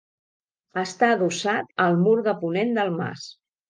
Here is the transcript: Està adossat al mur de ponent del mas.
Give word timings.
Està 0.85 1.11
adossat 1.17 1.71
al 1.87 2.03
mur 2.07 2.17
de 2.31 2.39
ponent 2.43 2.77
del 2.83 2.95
mas. 3.01 3.33